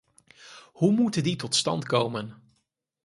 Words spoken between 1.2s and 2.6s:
die tot stand komen?